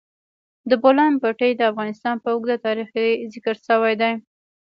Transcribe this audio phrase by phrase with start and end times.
[0.69, 4.13] د بولان پټي د افغانستان په اوږده تاریخ کې ذکر شوی دی.